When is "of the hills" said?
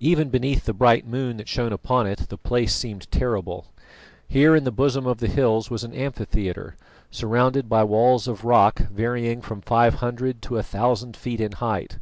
5.06-5.68